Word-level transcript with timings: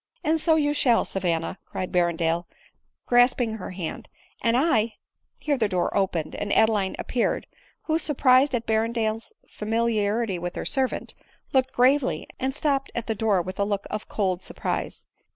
"And 0.23 0.39
so 0.39 0.55
yotfshall, 0.55 1.05
Savanna," 1.05 1.59
cried 1.67 1.91
Berrendale, 1.91 2.47
grasp 3.05 3.39
ing 3.39 3.57
her 3.57 3.69
hand," 3.69 4.09
and 4.41 4.57
I 4.57 4.95
—"here 5.43 5.59
the 5.59 5.69
door 5.69 5.95
opened, 5.95 6.33
and, 6.33 6.51
Adeline 6.53 6.95
appeared; 6.97 7.45
who, 7.83 7.99
surprised 7.99 8.55
at 8.55 8.65
Berrendale's 8.65 9.31
fami 9.47 9.93
liarity 9.93 10.39
with 10.39 10.55
her 10.55 10.65
servant, 10.65 11.13
looked 11.53 11.71
gravely, 11.71 12.25
and 12.39 12.55
stopped 12.55 12.89
at 12.95 13.05
the 13.05 13.13
door 13.13 13.43
with 13.43 13.59
a 13.59 13.63
look 13.63 13.85
of 13.91 14.09
cold 14.09 14.41
surprise. 14.41 15.05